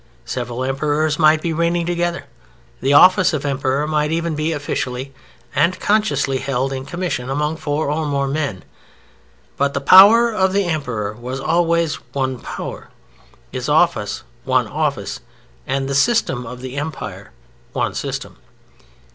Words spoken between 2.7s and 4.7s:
The office of Emperor might even be